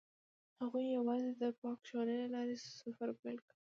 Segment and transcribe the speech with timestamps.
[0.61, 3.55] هغوی یوځای د پاک شعله له لارې سفر پیل کړ.